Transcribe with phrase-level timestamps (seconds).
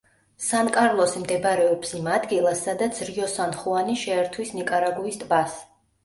[0.43, 5.59] სან კარლოსი მდებარეობს იმ ადგილას, სადაც რიო სან ხუანი შეერთვის ნიკარაგუის ტბას.